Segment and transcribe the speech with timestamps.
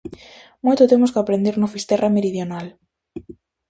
[0.65, 2.67] Moito temos que aprender no Fisterra meridional!